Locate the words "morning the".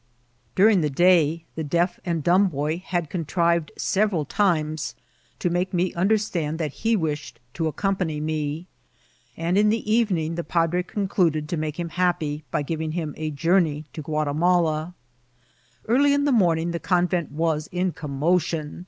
16.31-16.79